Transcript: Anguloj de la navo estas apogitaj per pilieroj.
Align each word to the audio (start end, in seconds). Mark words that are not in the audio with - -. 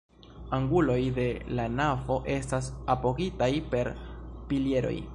Anguloj 0.57 0.95
de 1.17 1.25
la 1.59 1.67
navo 1.81 2.19
estas 2.39 2.73
apogitaj 2.97 3.55
per 3.75 3.97
pilieroj. 4.53 5.01